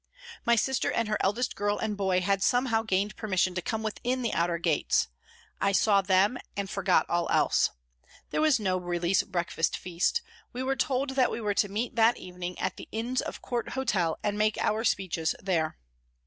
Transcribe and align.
My 0.47 0.55
sister 0.55 0.91
and 0.91 1.07
her 1.07 1.17
eldest 1.19 1.55
girl 1.55 1.77
and 1.77 1.95
boy 1.95 2.21
had 2.21 2.41
somehow 2.41 2.81
gained 2.81 3.15
permission 3.15 3.53
to 3.53 3.61
come 3.61 3.83
within 3.83 4.23
the 4.23 4.33
outer 4.33 4.57
gates. 4.57 5.09
I 5.61 5.73
saw 5.73 6.01
them 6.01 6.39
and 6.57 6.67
forgot 6.67 7.07
all 7.07 7.29
else. 7.29 7.69
There 8.31 8.41
was 8.41 8.59
no 8.59 8.77
release 8.79 9.21
breakfast 9.21 9.77
feast; 9.77 10.23
we 10.53 10.63
were 10.63 10.75
told 10.75 11.11
that 11.11 11.29
we 11.29 11.39
were 11.39 11.53
to 11.53 11.69
meet 11.69 11.95
that 11.97 12.17
evening 12.17 12.57
at 12.57 12.77
the 12.77 12.89
Inns 12.91 13.21
of 13.21 13.43
Court 13.43 13.73
Hotel 13.73 14.17
and 14.23 14.39
make 14.39 14.57
our 14.57 14.83
speeches 14.83 15.35
there. 15.39 15.77